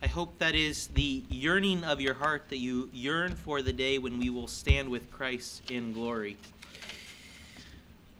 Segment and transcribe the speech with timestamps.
[0.00, 3.98] I hope that is the yearning of your heart that you yearn for the day
[3.98, 6.36] when we will stand with Christ in glory.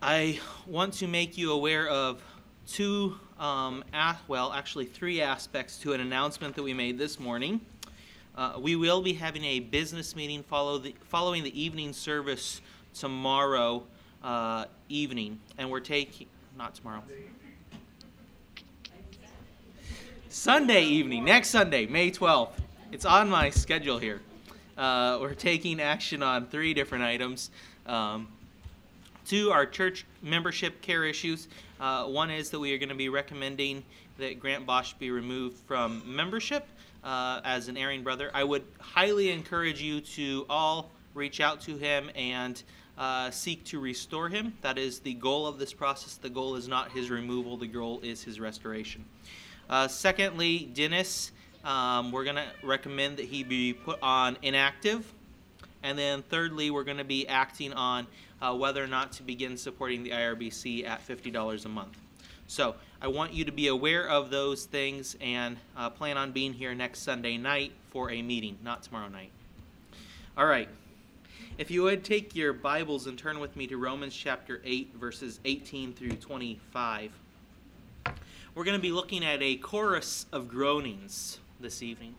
[0.02, 2.20] I want to make you aware of
[2.66, 3.84] two, um,
[4.26, 7.60] well, actually three aspects to an announcement that we made this morning.
[8.36, 12.60] Uh, we will be having a business meeting follow the, following the evening service
[12.92, 13.84] tomorrow
[14.24, 16.26] uh, evening, and we're taking
[16.56, 17.04] not tomorrow.
[20.30, 22.50] Sunday evening, next Sunday, May 12th.
[22.92, 24.20] It's on my schedule here.
[24.76, 27.50] Uh, we're taking action on three different items.
[27.86, 28.28] Um,
[29.24, 31.48] two are church membership care issues.
[31.80, 33.82] Uh, one is that we are going to be recommending
[34.18, 36.66] that Grant Bosch be removed from membership
[37.02, 38.30] uh, as an erring brother.
[38.34, 42.62] I would highly encourage you to all reach out to him and
[42.98, 44.52] uh, seek to restore him.
[44.60, 46.16] That is the goal of this process.
[46.16, 49.06] The goal is not his removal, the goal is his restoration.
[49.68, 51.30] Uh, secondly, Dennis,
[51.64, 55.12] um, we're going to recommend that he be put on inactive.
[55.82, 58.06] And then thirdly, we're going to be acting on
[58.40, 61.98] uh, whether or not to begin supporting the IRBC at $50 a month.
[62.46, 66.54] So I want you to be aware of those things and uh, plan on being
[66.54, 69.30] here next Sunday night for a meeting, not tomorrow night.
[70.36, 70.68] All right.
[71.58, 75.40] If you would take your Bibles and turn with me to Romans chapter 8, verses
[75.44, 77.12] 18 through 25.
[78.54, 82.14] We're going to be looking at a chorus of groanings this evening.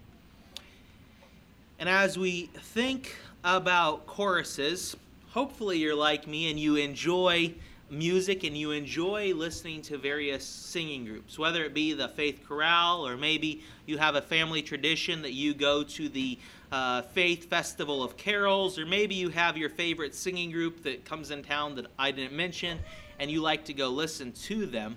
[1.79, 4.95] And as we think about choruses,
[5.31, 7.53] hopefully you're like me and you enjoy
[7.89, 13.05] music and you enjoy listening to various singing groups, whether it be the Faith Chorale
[13.05, 16.37] or maybe you have a family tradition that you go to the
[16.71, 21.31] uh, Faith Festival of Carols, or maybe you have your favorite singing group that comes
[21.31, 22.77] in town that I didn't mention
[23.17, 24.95] and you like to go listen to them.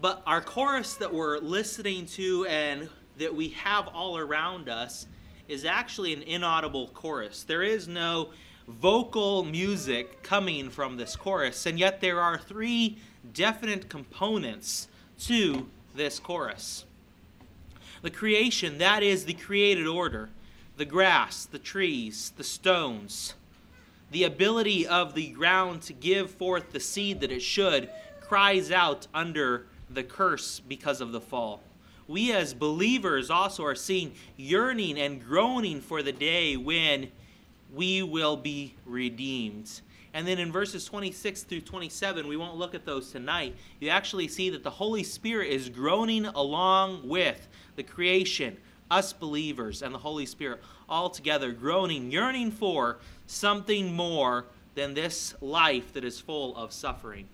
[0.00, 5.06] But our chorus that we're listening to and that we have all around us
[5.48, 7.42] is actually an inaudible chorus.
[7.42, 8.30] There is no
[8.68, 12.98] vocal music coming from this chorus, and yet there are three
[13.34, 14.86] definite components
[15.20, 15.66] to
[15.96, 16.84] this chorus.
[18.02, 20.28] The creation, that is the created order,
[20.76, 23.34] the grass, the trees, the stones,
[24.12, 29.08] the ability of the ground to give forth the seed that it should, cries out
[29.12, 31.62] under the curse because of the fall.
[32.06, 37.10] We as believers also are seeing yearning and groaning for the day when
[37.74, 39.82] we will be redeemed.
[40.14, 43.54] And then in verses 26 through 27, we won't look at those tonight.
[43.78, 47.46] You actually see that the Holy Spirit is groaning along with
[47.76, 48.56] the creation,
[48.90, 55.34] us believers, and the Holy Spirit all together, groaning, yearning for something more than this
[55.42, 57.28] life that is full of suffering.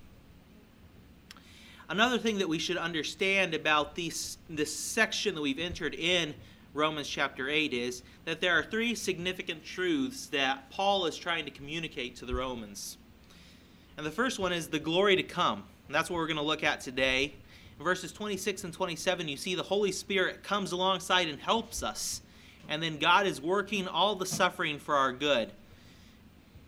[1.94, 6.34] Another thing that we should understand about this, this section that we've entered in
[6.72, 11.52] Romans chapter 8 is that there are three significant truths that Paul is trying to
[11.52, 12.98] communicate to the Romans.
[13.96, 15.62] And the first one is the glory to come.
[15.86, 17.32] And that's what we're going to look at today.
[17.78, 22.22] In verses 26 and 27, you see the Holy Spirit comes alongside and helps us.
[22.68, 25.52] And then God is working all the suffering for our good.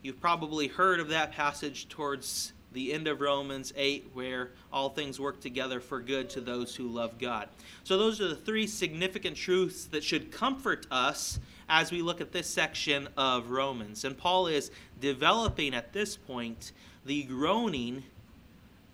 [0.03, 5.19] You've probably heard of that passage towards the end of Romans 8, where all things
[5.19, 7.49] work together for good to those who love God.
[7.85, 11.39] So, those are the three significant truths that should comfort us
[11.69, 14.05] as we look at this section of Romans.
[14.05, 16.73] And Paul is developing at this point
[17.05, 18.05] the groaning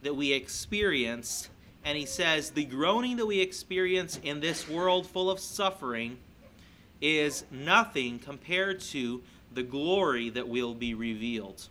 [0.03, 1.49] that we experience.
[1.85, 6.19] And he says, the groaning that we experience in this world full of suffering
[7.01, 9.23] is nothing compared to
[9.53, 11.69] the glory that will be revealed.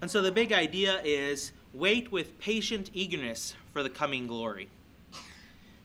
[0.00, 4.68] And so the big idea is wait with patient eagerness for the coming glory.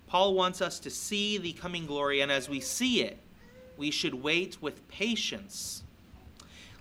[0.08, 3.18] Paul wants us to see the coming glory, and as we see it,
[3.78, 5.84] we should wait with patience.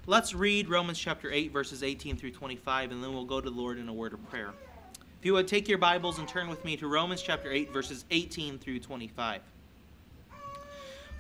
[0.07, 3.57] Let's read Romans chapter 8, verses 18 through 25, and then we'll go to the
[3.57, 4.51] Lord in a word of prayer.
[5.21, 8.05] If you would take your Bibles and turn with me to Romans chapter 8, verses
[8.11, 9.43] 18 through 25.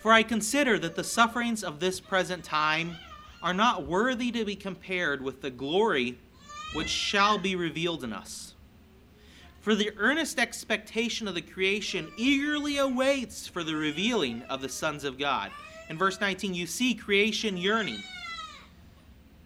[0.00, 2.96] For I consider that the sufferings of this present time
[3.42, 6.18] are not worthy to be compared with the glory
[6.74, 8.54] which shall be revealed in us.
[9.60, 15.04] For the earnest expectation of the creation eagerly awaits for the revealing of the sons
[15.04, 15.50] of God.
[15.88, 17.98] In verse 19, you see creation yearning.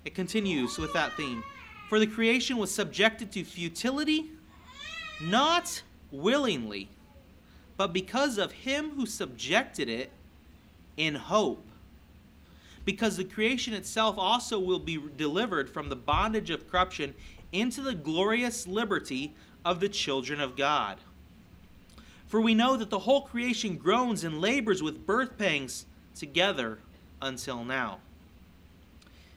[0.05, 1.43] It continues with that theme.
[1.88, 4.31] For the creation was subjected to futility,
[5.20, 6.88] not willingly,
[7.76, 10.11] but because of him who subjected it
[10.97, 11.64] in hope
[12.85, 17.15] because the creation itself also will be delivered from the bondage of corruption
[17.53, 19.35] into the glorious liberty
[19.65, 20.99] of the children of God.
[22.27, 26.79] For we know that the whole creation groans and labors with birth pangs together
[27.23, 27.99] until now.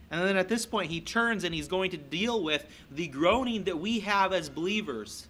[0.10, 3.66] And then at this point, he turns and he's going to deal with the groaning
[3.66, 5.28] that we have as believers.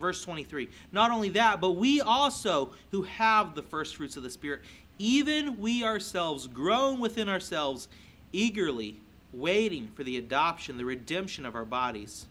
[0.00, 0.68] Verse 23.
[0.90, 4.62] Not only that, but we also who have the first fruits of the Spirit,
[4.98, 7.88] even we ourselves groan within ourselves,
[8.32, 9.00] eagerly
[9.32, 12.26] waiting for the adoption, the redemption of our bodies.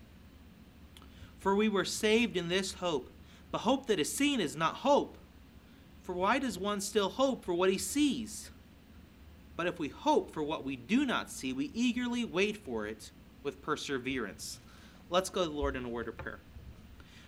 [1.39, 3.09] For we were saved in this hope.
[3.51, 5.17] But hope that is seen is not hope.
[6.03, 8.49] For why does one still hope for what he sees?
[9.57, 13.11] But if we hope for what we do not see, we eagerly wait for it
[13.43, 14.59] with perseverance.
[15.09, 16.39] Let's go to the Lord in a word of prayer.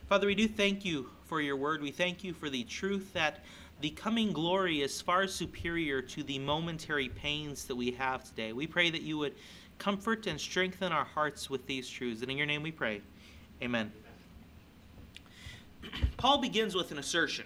[0.08, 1.82] Father, we do thank you for your word.
[1.82, 3.44] We thank you for the truth that
[3.82, 8.54] the coming glory is far superior to the momentary pains that we have today.
[8.54, 9.34] We pray that you would
[9.78, 12.22] comfort and strengthen our hearts with these truths.
[12.22, 13.02] And in your name we pray.
[13.62, 13.92] Amen.
[16.18, 17.46] Paul begins with an assertion.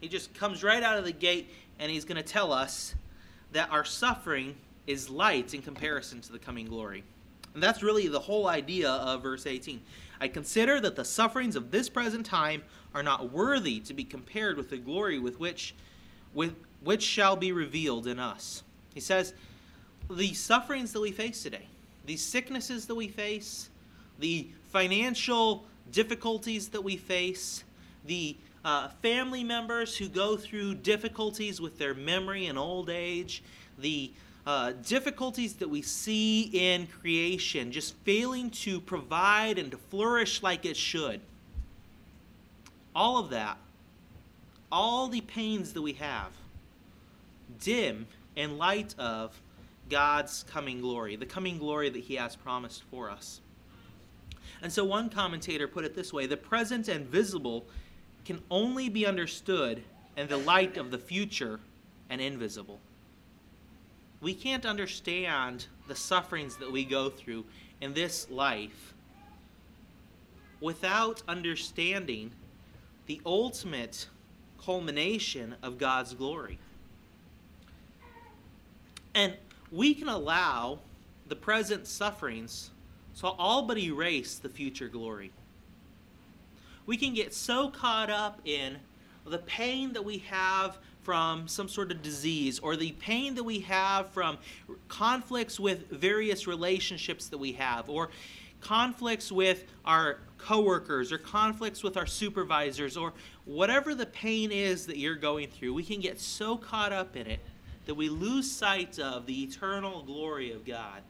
[0.00, 1.48] He just comes right out of the gate
[1.78, 2.94] and he's going to tell us
[3.52, 4.56] that our suffering
[4.86, 7.04] is light in comparison to the coming glory.
[7.54, 9.80] And that's really the whole idea of verse 18.
[10.22, 12.62] I consider that the sufferings of this present time
[12.94, 15.74] are not worthy to be compared with the glory with which
[16.32, 16.54] with
[16.84, 18.62] which shall be revealed in us.
[18.94, 19.34] He says,
[20.08, 21.66] the sufferings that we face today,
[22.06, 23.68] these sicknesses that we face,
[24.20, 27.64] the financial difficulties that we face,
[28.06, 33.42] the uh, family members who go through difficulties with their memory and old age,
[33.76, 34.12] the
[34.46, 40.64] uh, difficulties that we see in creation, just failing to provide and to flourish like
[40.64, 41.20] it should.
[42.94, 43.56] All of that,
[44.70, 46.30] all the pains that we have,
[47.60, 48.06] dim
[48.36, 49.40] in light of
[49.88, 53.40] God's coming glory, the coming glory that He has promised for us.
[54.62, 57.66] And so one commentator put it this way the present and visible
[58.24, 59.82] can only be understood
[60.16, 61.60] in the light of the future
[62.10, 62.80] and invisible.
[64.22, 67.44] We can't understand the sufferings that we go through
[67.82, 68.94] in this life
[70.60, 72.30] without understanding
[73.06, 74.08] the ultimate
[74.64, 76.58] culmination of God's glory.
[79.14, 79.34] And
[79.70, 80.78] we can allow
[81.28, 82.70] the present sufferings
[83.18, 85.32] to all but erase the future glory
[86.86, 88.76] we can get so caught up in
[89.24, 93.60] the pain that we have from some sort of disease or the pain that we
[93.60, 94.38] have from
[94.88, 98.08] conflicts with various relationships that we have or
[98.60, 103.12] conflicts with our coworkers or conflicts with our supervisors or
[103.44, 107.26] whatever the pain is that you're going through we can get so caught up in
[107.26, 107.40] it
[107.86, 111.02] that we lose sight of the eternal glory of God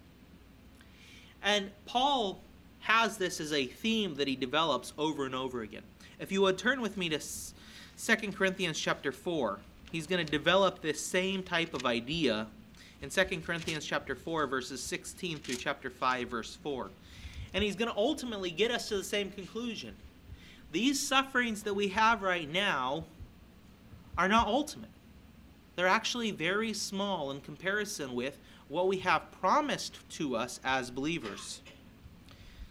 [1.42, 2.40] and Paul
[2.80, 5.82] has this as a theme that he develops over and over again.
[6.18, 9.58] If you would turn with me to 2 Corinthians chapter 4,
[9.92, 12.46] he's going to develop this same type of idea
[13.02, 16.90] in 2 Corinthians chapter 4 verses 16 through chapter 5 verse 4.
[17.54, 19.94] And he's going to ultimately get us to the same conclusion.
[20.72, 23.04] These sufferings that we have right now
[24.16, 24.88] are not ultimate.
[25.76, 31.60] They're actually very small in comparison with what we have promised to us as believers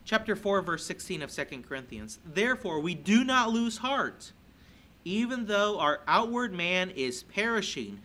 [0.03, 4.31] chapter 4 verse 16 of 2 corinthians therefore we do not lose heart
[5.03, 7.99] even though our outward man is perishing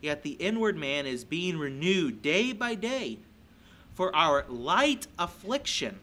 [0.00, 3.18] yet the inward man is being renewed day by day
[3.94, 5.98] for our light affliction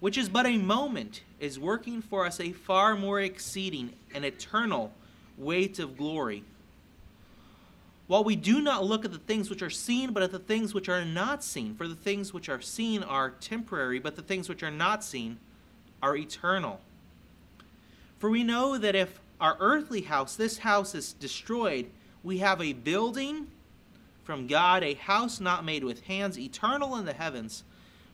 [0.00, 4.92] which is but a moment is working for us a far more exceeding and eternal
[5.36, 6.44] weight of glory
[8.12, 10.74] while we do not look at the things which are seen, but at the things
[10.74, 11.74] which are not seen.
[11.74, 15.38] For the things which are seen are temporary, but the things which are not seen
[16.02, 16.80] are eternal.
[18.22, 21.86] For we know that if our earthly house, this house, is destroyed,
[22.22, 23.48] we have a building
[24.22, 27.64] from God, a house not made with hands, eternal in the heavens.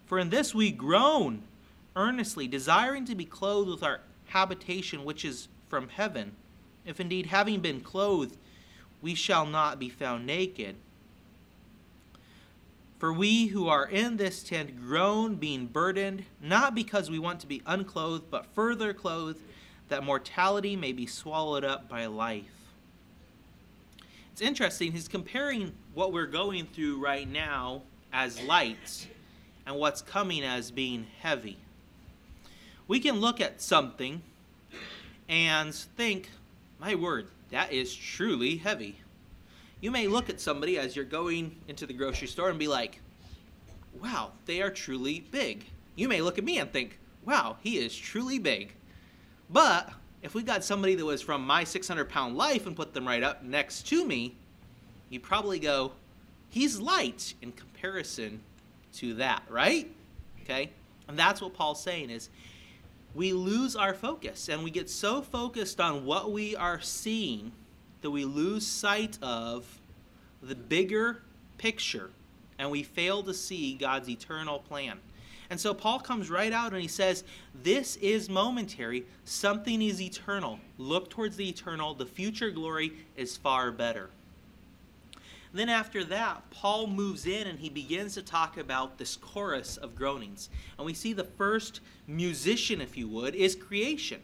[0.06, 1.42] For in this we groan
[1.94, 6.32] earnestly, desiring to be clothed with our habitation which is from heaven.
[6.86, 8.38] If indeed, having been clothed,
[9.02, 10.76] we shall not be found naked.
[12.98, 17.46] For we who are in this tent groan, being burdened, not because we want to
[17.46, 19.38] be unclothed, but further clothed,
[19.88, 22.44] that mortality may be swallowed up by life.
[24.32, 29.08] It's interesting, he's comparing what we're going through right now as light
[29.66, 31.58] and what's coming as being heavy.
[32.86, 34.22] We can look at something
[35.28, 36.30] and think,
[36.78, 38.96] my word, that is truly heavy.
[39.80, 43.00] You may look at somebody as you're going into the grocery store and be like,
[44.00, 45.64] wow, they are truly big.
[45.96, 48.72] You may look at me and think, wow, he is truly big.
[49.50, 49.90] But
[50.22, 53.22] if we got somebody that was from my 600 pound life and put them right
[53.22, 54.34] up next to me,
[55.10, 55.92] you'd probably go,
[56.50, 58.40] he's light in comparison
[58.94, 59.90] to that, right?
[60.42, 60.70] Okay?
[61.06, 62.28] And that's what Paul's saying is
[63.14, 67.52] we lose our focus and we get so focused on what we are seeing
[68.02, 69.80] that we lose sight of
[70.42, 71.22] the bigger
[71.56, 72.10] picture
[72.58, 74.98] and we fail to see God's eternal plan.
[75.50, 77.24] And so Paul comes right out and he says,
[77.62, 80.60] This is momentary, something is eternal.
[80.76, 84.10] Look towards the eternal, the future glory is far better.
[85.52, 89.96] Then after that, Paul moves in and he begins to talk about this chorus of
[89.96, 90.50] groanings.
[90.76, 94.20] And we see the first musician, if you would, is creation.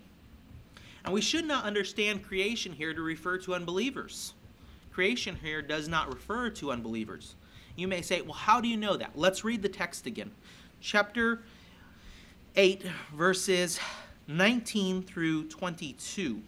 [1.05, 4.35] And we should not understand creation here to refer to unbelievers.
[4.93, 7.35] Creation here does not refer to unbelievers.
[7.77, 9.13] You may say, well, how do you know that?
[9.15, 10.31] Let's read the text again.
[10.85, 11.41] Chapter
[12.57, 12.83] 8,
[13.15, 13.81] verses
[14.29, 16.43] 19 through 22.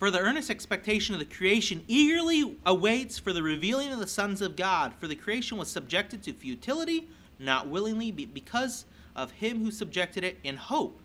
[0.00, 4.42] For the earnest expectation of the creation eagerly awaits for the revealing of the sons
[4.42, 4.92] of God.
[4.98, 7.06] For the creation was subjected to futility,
[7.38, 8.84] not willingly, but because
[9.14, 10.98] of him who subjected it in hope.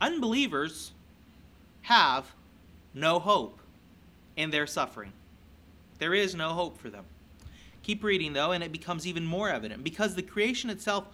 [0.00, 0.90] Unbelievers
[1.82, 2.32] have
[2.92, 3.60] no hope
[4.36, 5.12] in their suffering.
[6.00, 7.04] There is no hope for them.
[7.82, 9.82] Keep reading, though, and it becomes even more evident.
[9.82, 11.06] Because the creation itself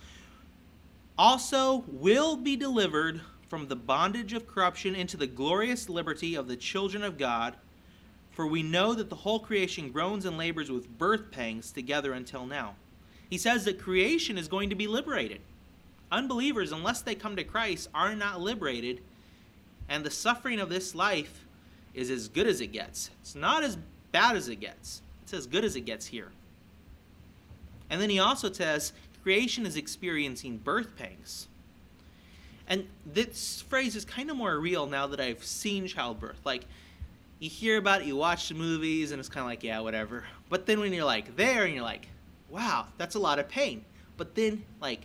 [1.18, 6.56] also will be delivered from the bondage of corruption into the glorious liberty of the
[6.56, 7.54] children of God.
[8.30, 12.44] For we know that the whole creation groans and labors with birth pangs together until
[12.46, 12.74] now.
[13.30, 15.40] He says that creation is going to be liberated.
[16.12, 19.00] Unbelievers, unless they come to Christ, are not liberated,
[19.88, 21.44] and the suffering of this life
[21.94, 23.10] is as good as it gets.
[23.20, 23.78] It's not as
[24.12, 26.30] bad as it gets, it's as good as it gets here.
[27.90, 31.48] And then he also says creation is experiencing birth pangs.
[32.68, 36.40] And this phrase is kind of more real now that I've seen childbirth.
[36.44, 36.64] Like,
[37.38, 40.24] you hear about it, you watch the movies, and it's kind of like, yeah, whatever.
[40.48, 42.08] But then when you're like there, and you're like,
[42.50, 43.84] wow, that's a lot of pain.
[44.16, 45.02] But then, like,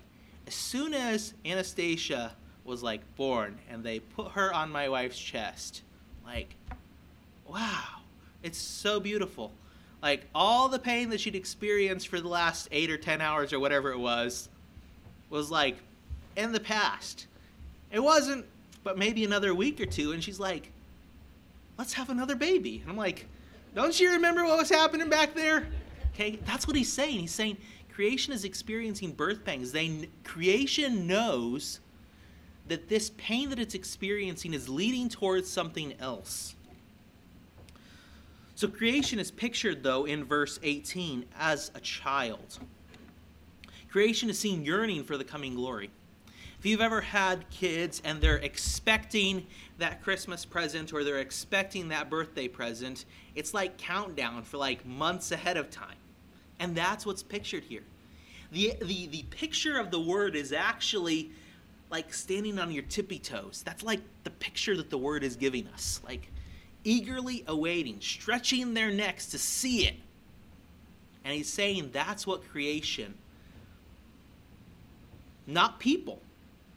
[0.48, 2.32] as soon as Anastasia
[2.64, 5.82] was like born and they put her on my wife's chest,
[6.26, 6.56] like,
[7.48, 8.02] wow,
[8.44, 9.52] it's so beautiful.
[10.02, 13.60] Like, all the pain that she'd experienced for the last eight or ten hours or
[13.60, 14.50] whatever it was,
[15.30, 15.78] was like
[16.36, 17.28] in the past
[17.92, 18.46] it wasn't,
[18.84, 20.72] but maybe another week or two, and she's like,
[21.78, 22.80] let's have another baby.
[22.82, 23.28] And I'm like,
[23.76, 25.68] don't you remember what was happening back there?
[26.14, 27.20] Okay, that's what he's saying.
[27.20, 27.58] He's saying
[27.92, 29.72] creation is experiencing birth pangs.
[29.72, 31.80] They creation knows
[32.68, 36.56] that this pain that it's experiencing is leading towards something else.
[38.62, 42.60] So creation is pictured though in verse 18 as a child.
[43.90, 45.90] Creation is seen yearning for the coming glory.
[46.60, 49.48] If you've ever had kids and they're expecting
[49.80, 55.32] that Christmas present or they're expecting that birthday present, it's like countdown for like months
[55.32, 55.98] ahead of time.
[56.60, 57.86] And that's what's pictured here.
[58.52, 61.32] The, the, the picture of the word is actually
[61.90, 63.64] like standing on your tippy toes.
[63.66, 66.00] That's like the picture that the word is giving us.
[66.06, 66.32] Like
[66.84, 69.96] eagerly awaiting, stretching their necks to see it.
[71.24, 73.14] And he's saying that's what creation,
[75.46, 76.20] not people,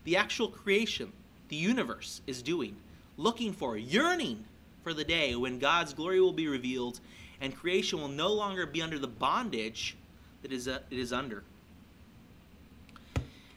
[0.04, 1.12] the actual creation,
[1.48, 2.76] the universe, is doing,
[3.16, 4.44] looking for, yearning
[4.82, 7.00] for the day when God's glory will be revealed
[7.40, 9.96] and creation will no longer be under the bondage
[10.42, 11.42] that is, uh, it is under.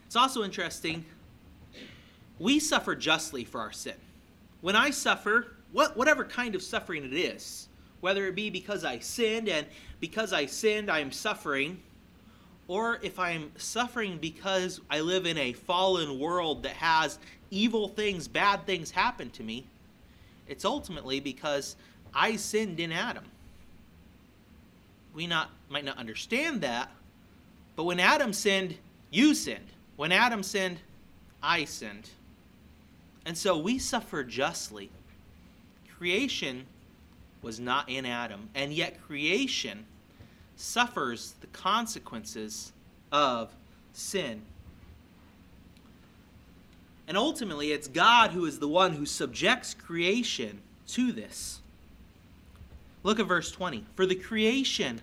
[0.05, 1.03] It's also interesting,
[2.39, 3.95] we suffer justly for our sin.
[4.61, 7.67] When I suffer, what, whatever kind of suffering it is,
[7.99, 9.67] whether it be because I sinned and
[9.99, 11.81] because I sinned I am suffering,
[12.67, 17.19] or if I'm suffering because I live in a fallen world that has
[17.49, 19.65] evil things, bad things happen to me,
[20.47, 21.75] it's ultimately because
[22.13, 23.25] I sinned in Adam.
[25.13, 26.91] We not might not understand that,
[27.75, 28.77] but when Adam sinned,
[29.11, 29.67] you sinned.
[29.95, 30.79] When Adam sinned,
[31.41, 32.09] I sinned.
[33.25, 34.89] And so we suffer justly.
[35.97, 36.65] Creation
[37.41, 39.85] was not in Adam, and yet creation
[40.55, 42.71] suffers the consequences
[43.11, 43.51] of
[43.93, 44.41] sin.
[47.07, 51.61] And ultimately, it's God who is the one who subjects creation to this.
[53.03, 53.85] Look at verse 20.
[53.95, 55.01] For the creation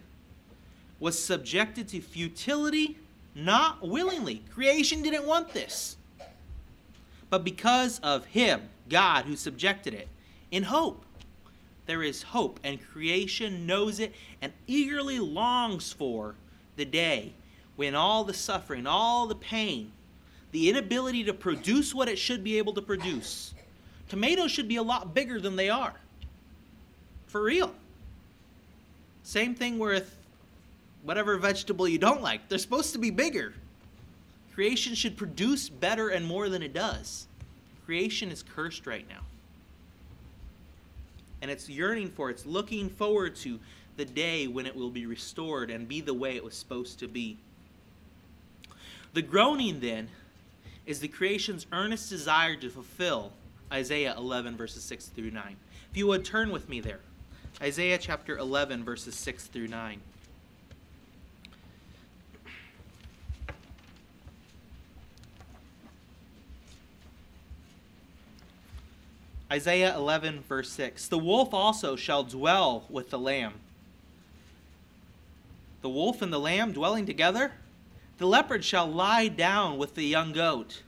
[1.01, 2.99] was subjected to futility,
[3.35, 4.43] not willingly.
[4.53, 5.97] Creation didn't want this.
[7.31, 10.09] But because of Him, God, who subjected it,
[10.55, 11.05] in hope
[11.87, 16.35] there is hope, and creation knows it and eagerly longs for
[16.77, 17.35] the day
[17.77, 19.93] when all the suffering, all the pain
[20.53, 23.55] the inability to produce what it should be able to produce.
[24.09, 25.95] Tomatoes should be a lot bigger than they are.
[27.27, 27.75] For real.
[29.25, 30.17] Same thing with
[31.03, 32.49] whatever vegetable you don't like.
[32.49, 33.53] They're supposed to be bigger.
[34.55, 37.27] Creation should produce better and more than it does.
[37.85, 39.23] Creation is cursed right now.
[41.45, 43.61] And it's yearning for, it's looking forward to
[43.99, 47.07] the day when it will be restored and be the way it was supposed to
[47.07, 47.37] be.
[49.13, 50.09] The groaning, then,
[50.87, 53.35] is the creation's earnest desire to fulfill
[53.71, 55.57] Isaiah 11, verses 6 through 9.
[55.91, 57.01] If you would turn with me there.
[57.61, 60.01] Isaiah chapter 11, verses 6 through 9.
[69.55, 71.07] Isaiah 11, verse 6.
[71.07, 73.53] The wolf also shall dwell with the lamb.
[75.81, 77.53] The wolf and the lamb dwelling together?
[78.19, 80.83] The leopard shall lie down with the young goat.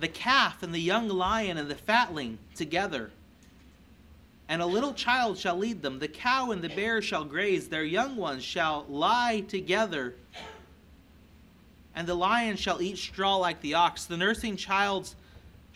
[0.00, 3.12] The calf and the young lion and the fatling together.
[4.48, 6.00] And a little child shall lead them.
[6.00, 7.68] The cow and the bear shall graze.
[7.68, 10.16] Their young ones shall lie together.
[11.94, 14.06] And the lion shall eat straw like the ox.
[14.06, 15.14] The nursing child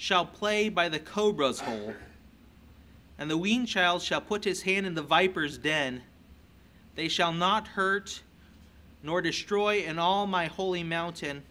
[0.02, 1.94] shall play by the cobra's hole.
[3.20, 6.02] And the weaned child shall put his hand in the viper's den.
[6.96, 8.20] They shall not hurt
[9.00, 11.44] nor destroy in all my holy mountain.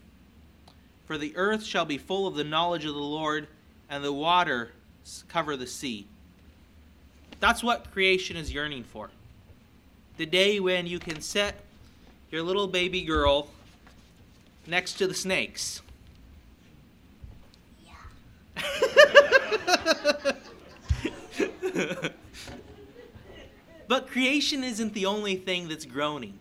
[1.05, 3.47] For the earth shall be full of the knowledge of the Lord,
[3.89, 4.73] and the water
[5.29, 6.05] cover the sea.
[7.39, 9.11] That's what creation is yearning for.
[10.17, 11.55] The day when you can set
[12.29, 13.47] your little baby girl
[14.67, 15.81] next to the snakes.
[23.91, 26.39] But creation isn't the only thing that's groaning.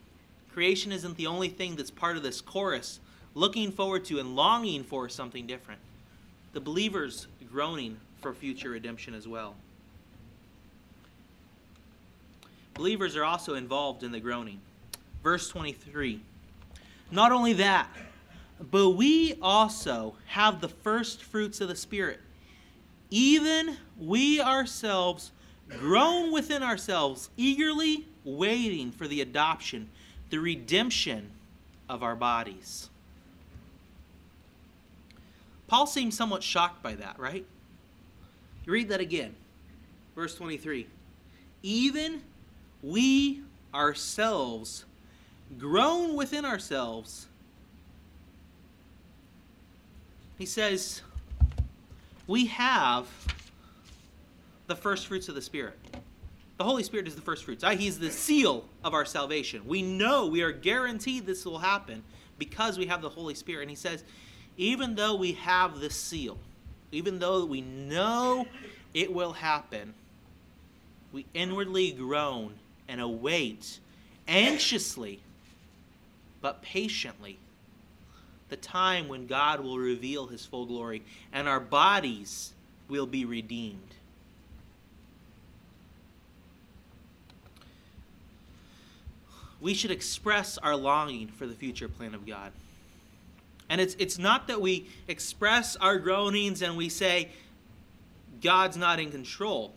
[0.53, 3.01] Creation isn't the only thing that's part of this chorus,
[3.35, 5.81] looking forward to and longing for something different.
[6.53, 9.57] The believers groaning for future redemption as well.
[12.75, 14.61] Believers are also involved in the groaning.
[15.25, 16.21] Verse 23.
[17.11, 17.89] Not only that,
[18.71, 22.21] but we also have the first fruits of the Spirit.
[23.11, 25.33] Even we ourselves
[25.69, 29.89] groan within ourselves, eagerly waiting for the adoption
[30.31, 31.31] the redemption
[31.89, 32.89] of our bodies.
[35.67, 37.45] Paul seems somewhat shocked by that, right?
[38.65, 39.35] You read that again.
[40.15, 40.87] Verse 23.
[41.63, 42.23] Even
[42.83, 43.43] we
[43.75, 44.85] ourselves
[45.59, 47.27] groan within ourselves.
[50.41, 51.03] He says,
[52.27, 53.07] We have
[54.69, 55.79] the first fruits of the Spirit.
[56.57, 57.63] The Holy Spirit is the first fruits.
[57.63, 59.61] He's the seal of our salvation.
[59.67, 62.03] We know, we are guaranteed this will happen
[62.39, 63.65] because we have the Holy Spirit.
[63.65, 64.03] And he says,
[64.57, 66.39] even though we have this seal,
[66.91, 68.47] even though we know
[68.95, 69.93] it will happen,
[71.13, 72.55] we inwardly groan
[72.89, 73.79] and await
[74.27, 75.21] anxiously
[76.41, 77.37] but patiently
[78.51, 82.53] the time when God will reveal his full glory and our bodies
[82.89, 83.95] will be redeemed.
[89.61, 92.53] we should express our longing for the future plan of God.
[93.69, 97.29] And it's, it's not that we express our groanings and we say,
[98.41, 99.73] God's not in control.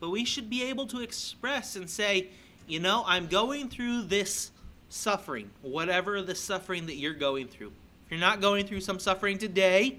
[0.00, 2.28] But we should be able to express and say,
[2.66, 4.50] you know, I'm going through this
[4.88, 7.72] suffering, whatever the suffering that you're going through.
[8.08, 9.98] If you're not going through some suffering today,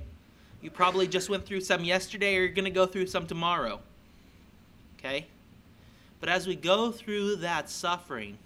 [0.63, 3.81] you probably just went through some yesterday or you're going to go through some tomorrow.
[4.97, 5.27] Okay?
[6.19, 8.39] But as we go through that suffering,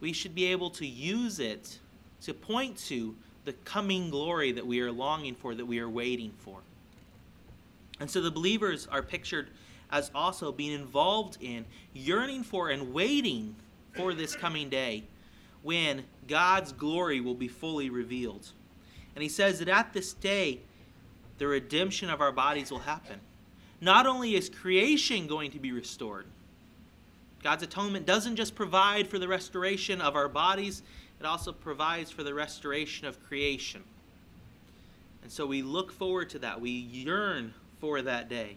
[0.00, 1.78] we should be able to use it
[2.22, 6.32] to point to the coming glory that we are longing for, that we are waiting
[6.38, 6.60] for.
[8.00, 9.48] And so the believers are pictured
[9.92, 13.56] as also being involved in, yearning for, and waiting
[13.92, 15.02] for this coming day
[15.62, 18.52] when God's glory will be fully revealed.
[19.16, 20.60] And he says that at this day,
[21.38, 23.18] the redemption of our bodies will happen.
[23.80, 26.26] Not only is creation going to be restored,
[27.42, 30.82] God's atonement doesn't just provide for the restoration of our bodies,
[31.18, 33.82] it also provides for the restoration of creation.
[35.22, 36.60] And so we look forward to that.
[36.60, 38.56] We yearn for that day.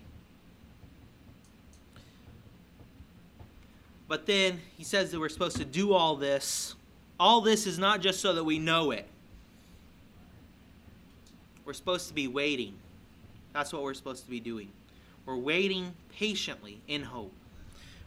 [4.09, 6.75] But then he says that we're supposed to do all this.
[7.17, 9.07] All this is not just so that we know it.
[11.69, 12.73] We're supposed to be waiting.
[13.53, 14.69] That's what we're supposed to be doing.
[15.27, 17.31] We're waiting patiently in hope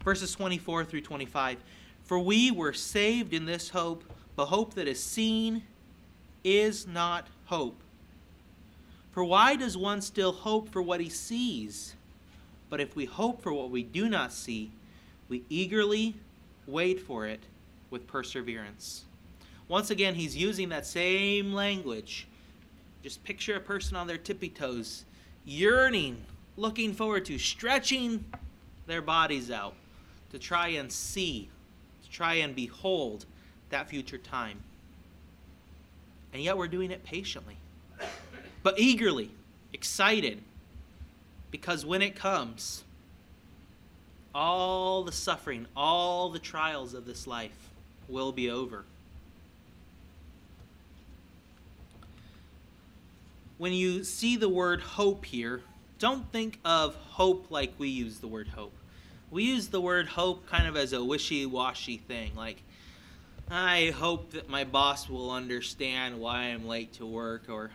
[0.05, 1.59] verses 24 through 25.
[2.03, 4.03] For we were saved in this hope,
[4.35, 5.63] but hope that is seen
[6.43, 7.79] is not hope.
[9.13, 11.95] For why does one still hope for what he sees?
[12.69, 14.73] But if we hope for what we do not see,
[15.29, 16.17] we eagerly
[16.67, 17.45] wait for it
[17.91, 19.05] with perseverance.
[19.69, 22.27] Once again, he's using that same language.
[23.03, 25.05] Just picture a person on their tippy toes,
[25.45, 26.25] yearning,
[26.57, 28.25] looking forward to, stretching
[28.87, 29.75] their bodies out
[30.31, 31.49] to try and see,
[32.05, 33.27] to try and behold
[33.71, 34.61] that future time.
[36.33, 37.57] And yet we're doing it patiently,
[38.63, 39.31] but eagerly,
[39.73, 40.41] excited,
[41.51, 42.85] because when it comes,
[44.35, 47.71] all the suffering, all the trials of this life
[48.09, 48.85] will be over.
[53.63, 55.63] When you see the word hope here,
[56.01, 58.73] don't think of hope like we use the word hope.
[59.31, 62.33] We use the word hope kind of as a wishy washy thing.
[62.35, 62.61] Like,
[63.49, 67.71] I hope that my boss will understand why I'm late to work, or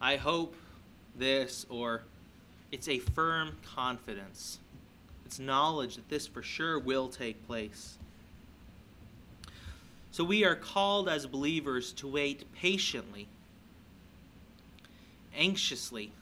[0.00, 0.56] I hope
[1.16, 2.02] this, or
[2.72, 4.58] it's a firm confidence.
[5.24, 7.96] It's knowledge that this for sure will take place.
[10.10, 13.28] So we are called as believers to wait patiently,
[15.36, 16.12] anxiously,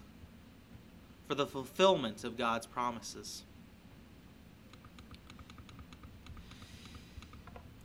[1.26, 3.44] for the fulfillment of God's promises.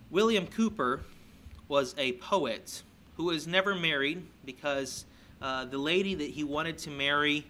[0.09, 1.01] William Cowper
[1.67, 2.83] was a poet
[3.17, 5.05] who was never married because
[5.41, 7.45] uh, the lady that he wanted to marry,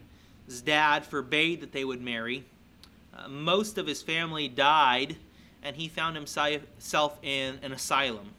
[0.46, 2.44] his dad forbade that they would marry.
[3.16, 5.16] Uh, most of his family died,
[5.64, 8.32] and he found himself in an asylum.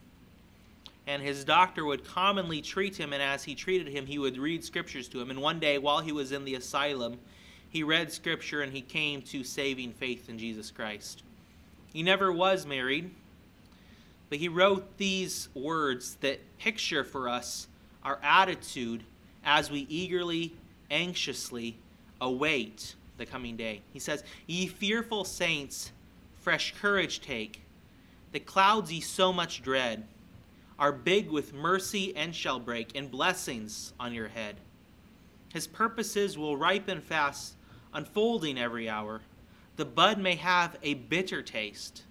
[1.07, 4.65] And his doctor would commonly treat him, and as he treated him, he would read
[4.65, 5.31] scriptures to him.
[5.31, 7.19] And one day, while he was in the asylum,
[7.69, 11.23] he read scripture and he came to saving faith in Jesus Christ.
[11.93, 13.11] He never was married,
[14.29, 17.69] but he wrote these words that picture for us
[18.03, 19.03] our attitude
[19.45, 20.55] as we eagerly,
[20.91, 21.77] anxiously
[22.21, 23.83] await the coming day.
[23.93, 25.93] He says, Ye fearful saints,
[26.39, 27.63] fresh courage take.
[28.33, 30.07] The clouds ye so much dread
[30.79, 34.57] are big with mercy and shall break, and blessings on your head.
[35.53, 37.55] His purposes will ripen fast,
[37.95, 39.23] unfolding every hour.
[39.77, 42.03] The bud may have a bitter taste,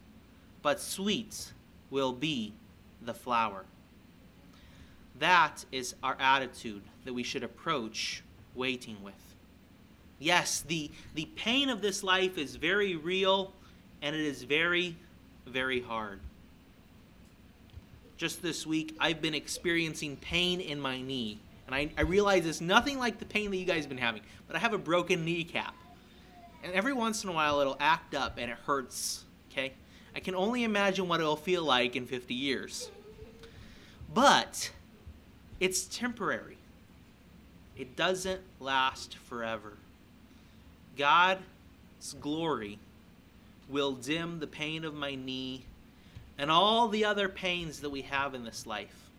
[0.61, 1.51] but sweet
[1.89, 2.53] will be
[3.01, 3.65] the flower.
[5.19, 8.23] That is our attitude that we should approach
[8.55, 9.13] waiting with.
[10.19, 13.53] Yes, the, the pain of this life is very real
[14.01, 14.95] and it is very,
[15.45, 16.19] very hard.
[18.17, 21.39] Just this week, I've been experiencing pain in my knee.
[21.67, 24.21] And I, I realize it's nothing like the pain that you guys have been having,
[24.47, 25.75] but I have a broken kneecap.
[26.63, 29.73] And every once in a while, it'll act up and it hurts, okay?
[30.15, 32.89] I can only imagine what it'll feel like in 50 years.
[34.13, 34.71] But
[35.59, 36.57] it's temporary,
[37.75, 39.73] it doesn't last forever.
[40.97, 41.41] God's
[42.21, 42.79] glory
[43.67, 45.65] will dim the pain of my knee
[46.37, 49.09] and all the other pains that we have in this life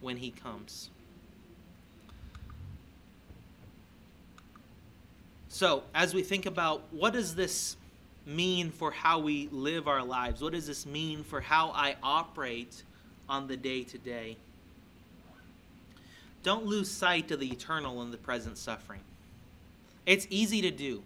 [0.00, 0.90] when He comes.
[5.48, 7.76] So, as we think about what does this
[8.24, 10.40] mean for how we live our lives?
[10.40, 12.82] What does this mean for how I operate
[13.28, 14.36] on the day to day?
[16.42, 19.00] Don't lose sight of the eternal in the present suffering.
[20.06, 21.02] It's easy to do.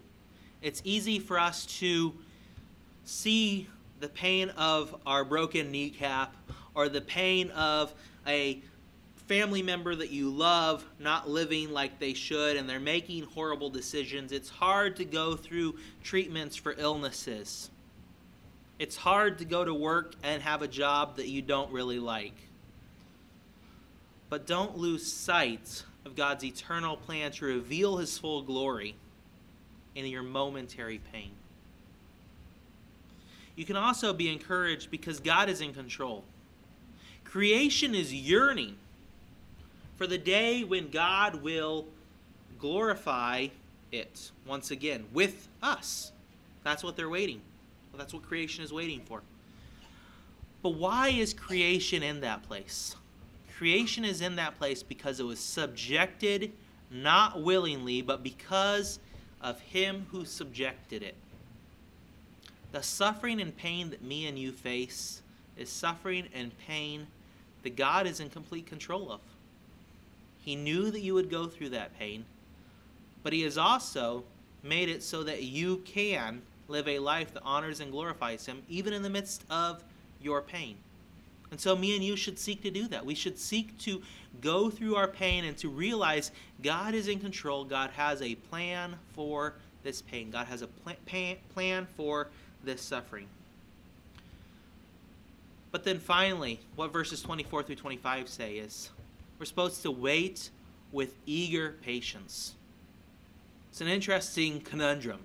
[0.61, 2.13] It's easy for us to
[3.03, 3.67] see
[3.99, 6.35] the pain of our broken kneecap
[6.73, 7.93] or the pain of
[8.27, 8.61] a
[9.27, 14.31] family member that you love not living like they should and they're making horrible decisions.
[14.31, 17.69] It's hard to go through treatments for illnesses.
[18.77, 22.35] It's hard to go to work and have a job that you don't really like.
[24.29, 28.95] But don't lose sight of God's eternal plan to reveal his full glory
[29.95, 31.31] in your momentary pain.
[33.55, 36.23] You can also be encouraged because God is in control.
[37.23, 38.75] Creation is yearning
[39.95, 41.85] for the day when God will
[42.59, 43.47] glorify
[43.91, 46.11] it once again with us.
[46.63, 47.41] That's what they're waiting.
[47.97, 49.21] That's what creation is waiting for.
[50.61, 52.95] But why is creation in that place?
[53.57, 56.51] Creation is in that place because it was subjected
[56.91, 58.99] not willingly, but because
[59.41, 61.15] of Him who subjected it.
[62.75, 65.21] The suffering and pain that me and you face
[65.55, 67.07] is suffering and pain
[67.63, 69.21] that God is in complete control of.
[70.41, 72.25] He knew that you would go through that pain,
[73.23, 74.25] but He has also
[74.61, 78.91] made it so that you can live a life that honors and glorifies Him, even
[78.91, 79.81] in the midst of
[80.21, 80.75] your pain.
[81.51, 83.05] And so, me and you should seek to do that.
[83.05, 84.01] We should seek to
[84.41, 87.63] go through our pain and to realize God is in control.
[87.63, 90.67] God has a plan for this pain, God has a
[91.53, 92.27] plan for
[92.65, 93.27] this suffering.
[95.71, 98.89] But then finally, what verses 24 through 25 say is
[99.39, 100.49] we're supposed to wait
[100.91, 102.55] with eager patience.
[103.71, 105.19] It's an interesting conundrum.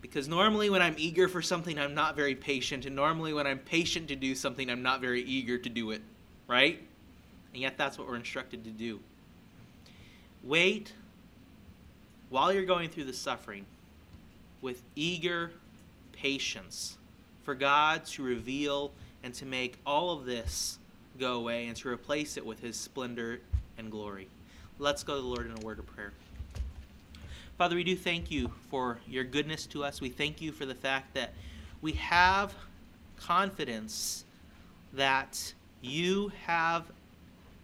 [0.00, 2.86] Because normally, when I'm eager for something, I'm not very patient.
[2.86, 6.00] And normally, when I'm patient to do something, I'm not very eager to do it.
[6.46, 6.80] Right?
[7.52, 9.00] And yet, that's what we're instructed to do.
[10.42, 10.92] Wait
[12.30, 13.66] while you're going through the suffering
[14.62, 15.50] with eager
[16.20, 16.98] patience
[17.42, 20.78] for God to reveal and to make all of this
[21.18, 23.40] go away and to replace it with His splendor
[23.78, 24.28] and glory.
[24.78, 26.12] Let's go to the Lord in a word of prayer.
[27.58, 30.00] Father, we do thank you for your goodness to us.
[30.00, 31.34] We thank you for the fact that
[31.82, 32.54] we have
[33.18, 34.24] confidence
[34.94, 35.52] that
[35.82, 36.84] you have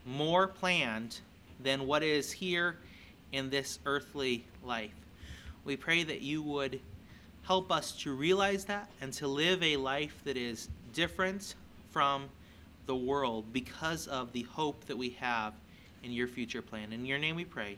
[0.05, 1.21] more planned
[1.63, 2.77] than what is here
[3.33, 4.93] in this earthly life.
[5.65, 6.81] We pray that you would
[7.47, 11.55] help us to realize that and to live a life that is different
[11.91, 12.29] from
[12.87, 15.55] the world because of the hope that we have
[16.03, 16.93] in your future plan.
[16.93, 17.77] In your name we pray.